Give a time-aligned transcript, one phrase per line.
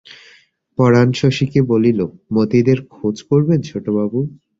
[0.77, 1.99] পরাণ শশীকে বলিল,
[2.35, 4.19] মতিদের খোঁজ করবেন ছোটবাবু?